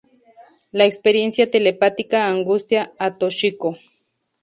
La 0.71 0.85
experiencia 0.85 1.51
telepática 1.51 2.25
angustia 2.27 2.91
a 2.97 3.15
Toshiko. 3.19 3.77